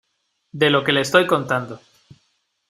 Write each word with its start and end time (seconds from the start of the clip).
de 0.51 0.71
lo 0.71 0.83
que 0.83 0.93
le 0.93 1.01
estoy 1.01 1.27
contando, 1.27 1.79